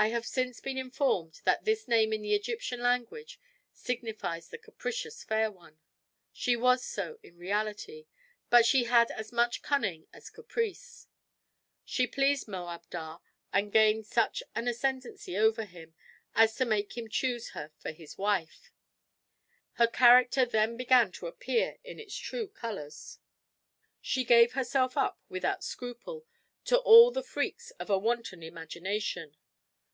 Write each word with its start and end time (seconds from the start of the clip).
I 0.00 0.10
have 0.10 0.24
since 0.26 0.60
been 0.60 0.78
informed 0.78 1.40
that 1.42 1.64
this 1.64 1.88
name 1.88 2.12
in 2.12 2.22
the 2.22 2.32
Egyptian 2.32 2.80
language 2.80 3.40
signifies 3.72 4.46
the 4.48 4.56
capricious 4.56 5.24
fair 5.24 5.50
one. 5.50 5.80
She 6.32 6.54
was 6.54 6.84
so 6.84 7.18
in 7.20 7.36
reality; 7.36 8.06
but 8.48 8.64
she 8.64 8.84
had 8.84 9.10
as 9.10 9.32
much 9.32 9.60
cunning 9.60 10.06
as 10.12 10.30
caprice. 10.30 11.08
She 11.84 12.06
pleased 12.06 12.46
Moabdar 12.46 13.20
and 13.52 13.72
gained 13.72 14.06
such 14.06 14.40
an 14.54 14.68
ascendancy 14.68 15.36
over 15.36 15.64
him 15.64 15.94
as 16.32 16.54
to 16.58 16.64
make 16.64 16.96
him 16.96 17.08
choose 17.08 17.48
her 17.48 17.72
for 17.76 17.90
his 17.90 18.16
wife. 18.16 18.70
Her 19.72 19.88
character 19.88 20.46
then 20.46 20.76
began 20.76 21.10
to 21.10 21.26
appear 21.26 21.78
in 21.82 21.98
its 21.98 22.16
true 22.16 22.46
colors. 22.46 23.18
She 24.00 24.22
gave 24.22 24.52
herself 24.52 24.96
up, 24.96 25.18
without 25.28 25.64
scruple, 25.64 26.24
to 26.66 26.78
all 26.78 27.10
the 27.10 27.24
freaks 27.24 27.72
of 27.80 27.90
a 27.90 27.98
wanton 27.98 28.44
imagination. 28.44 29.36